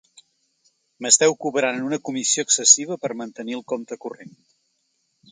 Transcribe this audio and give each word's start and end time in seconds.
M'esteu 1.05 1.35
cobrant 1.43 1.83
una 1.89 1.99
comissió 2.09 2.45
excessiva 2.47 2.97
per 3.03 3.11
mantenir 3.19 3.57
el 3.59 3.61
compte 3.73 3.99
corrent. 4.07 4.33